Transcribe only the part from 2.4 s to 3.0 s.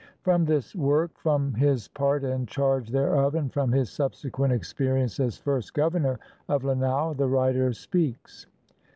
charge